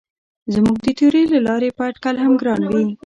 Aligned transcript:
زموږ 0.53 0.75
د 0.81 0.87
تیورۍ 0.97 1.23
له 1.33 1.39
لارې 1.47 1.69
به 1.75 1.83
اټکل 1.89 2.15
هم 2.23 2.33
ګران 2.41 2.61
وي. 2.71 2.85